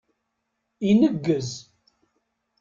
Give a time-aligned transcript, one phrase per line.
[0.89, 1.49] Ineggez.